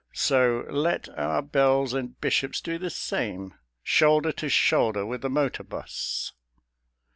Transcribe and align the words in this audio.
So 0.13 0.65
let 0.67 1.09
our 1.15 1.43
bells 1.43 1.93
and 1.93 2.19
bishops 2.19 2.59
do 2.59 2.79
the 2.79 2.89
same, 2.89 3.53
Shoulder 3.83 4.31
to 4.31 4.49
shoulder 4.49 5.05
with 5.05 5.21
the 5.21 5.29
motor 5.29 5.61
bus. 5.63 6.33